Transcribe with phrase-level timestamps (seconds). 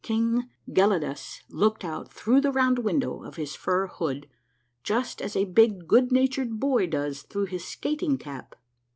[0.03, 4.27] King Gelidus looked out through the round window of his fur hood,
[4.83, 8.55] just as a big good natured boy does through his skating cap.